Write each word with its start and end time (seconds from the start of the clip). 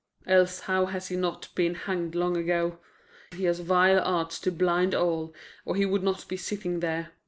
Else 0.25 0.61
how 0.61 0.87
has 0.87 1.09
he 1.09 1.15
not 1.15 1.49
been 1.53 1.75
hanged 1.75 2.15
long 2.15 2.35
ago? 2.35 2.79
He 3.35 3.43
has 3.43 3.59
vile 3.59 3.99
arts 4.03 4.39
to 4.39 4.51
blind 4.51 4.95
all, 4.95 5.31
or 5.63 5.75
he 5.75 5.85
would 5.85 6.01
not 6.01 6.27
be 6.27 6.37
sitting 6.37 6.79
there. 6.79 7.11